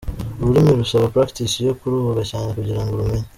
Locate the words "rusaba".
0.79-1.11